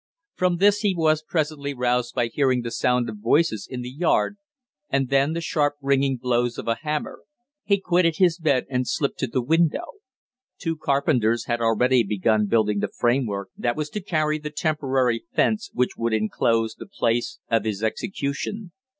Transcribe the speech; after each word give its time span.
From 0.33 0.57
this 0.57 0.79
he 0.79 0.95
was 0.95 1.21
presently 1.21 1.75
roused 1.75 2.15
by 2.15 2.25
hearing 2.25 2.63
the 2.63 2.71
sound 2.71 3.07
of 3.07 3.19
voices 3.19 3.67
in 3.69 3.81
the 3.83 3.91
yard, 3.91 4.37
and 4.89 5.09
then 5.09 5.33
the 5.33 5.41
sharp 5.41 5.75
ringing 5.79 6.17
blows 6.17 6.57
of 6.57 6.67
a 6.67 6.79
hammer. 6.81 7.21
He 7.65 7.79
quitted 7.79 8.15
his 8.15 8.39
bed 8.39 8.65
and 8.67 8.87
slipped 8.87 9.19
to 9.19 9.27
the 9.27 9.43
window; 9.43 9.85
two 10.57 10.75
carpenters 10.75 11.45
had 11.45 11.61
already 11.61 12.01
begun 12.01 12.47
building 12.47 12.79
the 12.79 12.87
frame 12.87 13.27
work 13.27 13.49
that 13.55 13.75
was 13.75 13.91
to 13.91 14.01
carry 14.01 14.39
the 14.39 14.49
temporary 14.49 15.23
fence 15.35 15.69
which 15.71 15.95
would 15.97 16.13
inclose 16.13 16.73
the 16.73 16.87
place 16.87 17.37
of 17.51 17.67
execution. 17.67 18.71